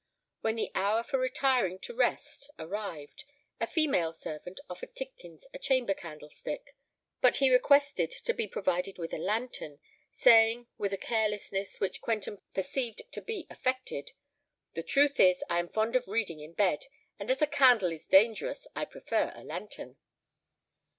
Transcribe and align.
When 0.39 0.55
the 0.55 0.71
hour 0.73 1.03
for 1.03 1.19
retiring 1.19 1.77
to 1.81 1.93
rest 1.93 2.49
arrived, 2.57 3.23
a 3.59 3.67
female 3.67 4.11
servant 4.13 4.59
offered 4.67 4.95
Tidkins 4.95 5.45
a 5.53 5.59
chamber 5.59 5.93
candlestick; 5.93 6.75
but 7.21 7.37
he 7.37 7.51
requested 7.51 8.09
to 8.09 8.33
be 8.33 8.47
provided 8.47 8.97
with 8.97 9.13
a 9.13 9.19
lantern, 9.19 9.77
saying 10.11 10.65
with 10.79 10.91
a 10.91 10.97
carelessness 10.97 11.79
which 11.79 12.01
Quentin 12.01 12.39
perceived 12.55 13.03
to 13.11 13.21
be 13.21 13.45
affected, 13.51 14.13
"The 14.73 14.81
truth 14.81 15.19
is, 15.19 15.43
I'm 15.51 15.69
fond 15.69 15.95
of 15.95 16.07
reading 16.07 16.39
in 16.39 16.53
bed; 16.53 16.87
and 17.19 17.29
as 17.29 17.43
a 17.43 17.45
candle 17.45 17.91
is 17.91 18.07
dangerous, 18.07 18.65
I 18.75 18.85
prefer 18.85 19.31
a 19.35 19.43
lantern." 19.43 19.97